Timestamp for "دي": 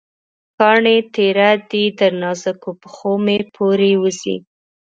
1.69-1.83